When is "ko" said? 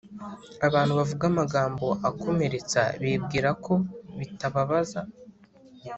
3.65-3.73